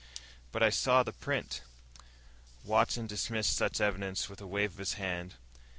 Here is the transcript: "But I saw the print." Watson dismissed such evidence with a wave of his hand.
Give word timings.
"But 0.51 0.63
I 0.63 0.71
saw 0.71 1.03
the 1.03 1.13
print." 1.13 1.61
Watson 2.63 3.05
dismissed 3.05 3.55
such 3.55 3.79
evidence 3.79 4.29
with 4.29 4.41
a 4.41 4.47
wave 4.47 4.71
of 4.71 4.77
his 4.79 4.93
hand. 4.93 5.35